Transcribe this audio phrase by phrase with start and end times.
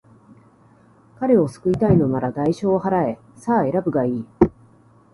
[1.19, 3.19] 彼を救いたいのなら、代償を払え。
[3.35, 4.25] さあ、選ぶがいい。